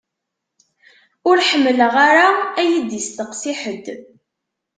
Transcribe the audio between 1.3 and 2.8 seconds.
ḥemmleɣ ara ad